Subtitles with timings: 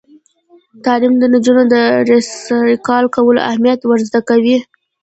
[0.85, 1.75] تعلیم نجونو ته د
[2.09, 4.57] ریسایکل کولو اهمیت ور زده کوي.